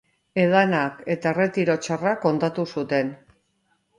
Edanak 0.43 1.03
eta 1.15 1.33
erretiro 1.35 1.77
txarrak 1.87 2.27
hondatu 2.29 2.65
zuten. 2.79 3.15